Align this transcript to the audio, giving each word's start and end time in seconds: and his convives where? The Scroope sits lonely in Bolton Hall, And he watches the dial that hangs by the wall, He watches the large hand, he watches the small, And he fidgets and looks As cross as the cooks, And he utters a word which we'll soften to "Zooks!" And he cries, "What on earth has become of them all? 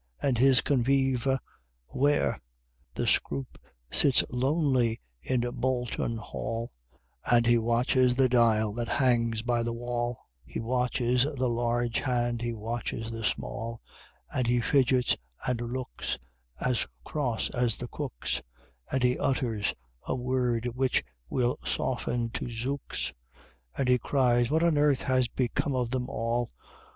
and 0.19 0.39
his 0.39 0.61
convives 0.61 1.27
where? 1.89 2.41
The 2.95 3.05
Scroope 3.05 3.59
sits 3.91 4.23
lonely 4.31 4.99
in 5.21 5.41
Bolton 5.53 6.17
Hall, 6.17 6.71
And 7.23 7.45
he 7.45 7.59
watches 7.59 8.15
the 8.15 8.27
dial 8.27 8.73
that 8.73 8.87
hangs 8.87 9.43
by 9.43 9.61
the 9.61 9.73
wall, 9.73 10.17
He 10.43 10.59
watches 10.59 11.21
the 11.25 11.47
large 11.47 11.99
hand, 11.99 12.41
he 12.41 12.51
watches 12.51 13.11
the 13.11 13.23
small, 13.23 13.79
And 14.33 14.47
he 14.47 14.59
fidgets 14.59 15.15
and 15.47 15.61
looks 15.61 16.17
As 16.59 16.87
cross 17.03 17.51
as 17.51 17.77
the 17.77 17.87
cooks, 17.87 18.41
And 18.91 19.03
he 19.03 19.19
utters 19.19 19.75
a 20.07 20.15
word 20.15 20.65
which 20.73 21.03
we'll 21.29 21.57
soften 21.63 22.31
to 22.31 22.49
"Zooks!" 22.49 23.13
And 23.77 23.87
he 23.87 23.99
cries, 23.99 24.49
"What 24.49 24.63
on 24.63 24.79
earth 24.79 25.03
has 25.03 25.27
become 25.27 25.75
of 25.75 25.91
them 25.91 26.09
all? 26.09 26.49